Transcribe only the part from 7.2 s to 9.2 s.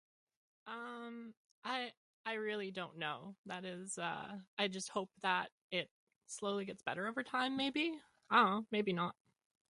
time, maybe. I dunno, maybe not.